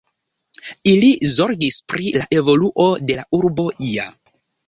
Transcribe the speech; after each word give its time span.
Ili 0.91 1.09
zorgis 1.33 1.77
pri 1.93 2.15
la 2.17 2.25
evoluo 2.39 2.87
de 3.11 3.17
la 3.21 3.27
urbo 3.41 3.67
ia. 3.91 4.09